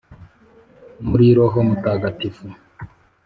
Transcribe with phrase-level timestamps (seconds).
[1.07, 2.45] muri roho mutagatifu